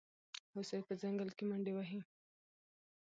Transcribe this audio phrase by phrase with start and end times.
[0.53, 2.01] هوسۍ په ځنګل کې منډې وهي.